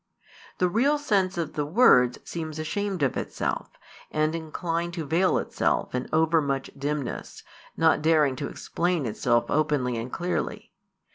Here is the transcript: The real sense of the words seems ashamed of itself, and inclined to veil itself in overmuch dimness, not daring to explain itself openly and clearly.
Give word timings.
The 0.57 0.67
real 0.67 0.97
sense 0.97 1.37
of 1.37 1.53
the 1.53 1.63
words 1.63 2.17
seems 2.23 2.57
ashamed 2.57 3.03
of 3.03 3.15
itself, 3.15 3.69
and 4.09 4.33
inclined 4.33 4.95
to 4.95 5.05
veil 5.05 5.37
itself 5.37 5.93
in 5.93 6.09
overmuch 6.11 6.71
dimness, 6.75 7.43
not 7.77 8.01
daring 8.01 8.35
to 8.37 8.47
explain 8.47 9.05
itself 9.05 9.45
openly 9.49 9.97
and 9.97 10.11
clearly. 10.11 10.71